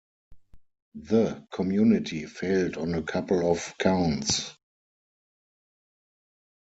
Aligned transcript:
The 0.95 1.45
community 1.51 2.25
failed 2.25 2.75
on 2.75 2.95
a 2.95 3.03
couple 3.03 3.51
of 3.51 3.77
counts. 3.77 4.51